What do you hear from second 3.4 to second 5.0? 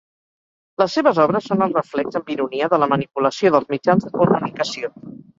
dels mitjans de comunicació.